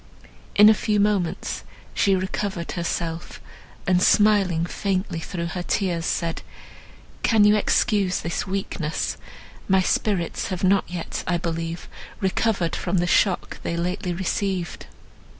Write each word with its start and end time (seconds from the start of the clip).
In 0.55 0.67
a 0.67 0.73
few 0.73 0.99
moments, 0.99 1.63
she 1.93 2.15
recovered 2.15 2.71
herself, 2.71 3.39
and 3.85 4.01
smiling 4.01 4.65
faintly 4.65 5.19
through 5.19 5.49
her 5.53 5.61
tears, 5.61 6.07
said, 6.07 6.41
"Can 7.21 7.43
you 7.43 7.55
excuse 7.55 8.19
this 8.19 8.47
weakness? 8.47 9.17
My 9.67 9.81
spirits 9.83 10.47
have 10.47 10.63
not 10.63 10.85
yet, 10.89 11.23
I 11.27 11.37
believe, 11.37 11.87
recovered 12.19 12.75
from 12.75 12.97
the 12.97 13.05
shock 13.05 13.59
they 13.61 13.77
lately 13.77 14.11
received." 14.11 14.87